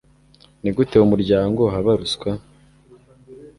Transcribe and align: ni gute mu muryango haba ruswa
ni 0.61 0.69
gute 0.75 0.95
mu 1.01 1.07
muryango 1.13 1.61
haba 1.73 1.91
ruswa 1.99 2.29